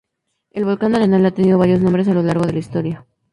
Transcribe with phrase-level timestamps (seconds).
[0.49, 3.05] El volcán Arenal ha tenido varios nombres a lo largo de la historia.